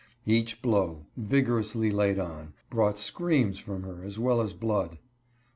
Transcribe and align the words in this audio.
Each 0.25 0.59
blow, 0.63 1.05
vig 1.15 1.45
orously 1.45 1.93
laid 1.93 2.17
on, 2.17 2.53
brought 2.71 2.97
screams 2.97 3.59
from 3.59 3.83
her 3.83 4.03
as 4.03 4.17
well 4.17 4.41
as 4.41 4.51
blood. 4.51 4.97